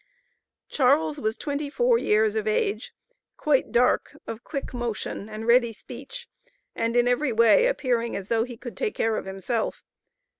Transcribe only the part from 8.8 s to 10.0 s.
care of himself.